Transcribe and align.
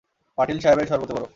পাটিল 0.37 0.57
সাহেবের 0.59 0.87
শরবতে 0.87 1.13
বরফ। 1.13 1.29